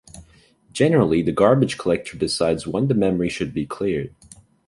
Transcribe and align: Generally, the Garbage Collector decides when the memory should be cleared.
Generally, 0.71 1.21
the 1.21 1.31
Garbage 1.31 1.77
Collector 1.77 2.17
decides 2.17 2.65
when 2.65 2.87
the 2.87 2.95
memory 2.95 3.29
should 3.29 3.53
be 3.53 3.67
cleared. 3.67 4.15